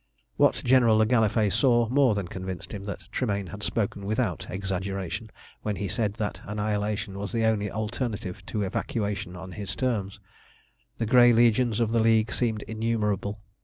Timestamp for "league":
11.99-12.31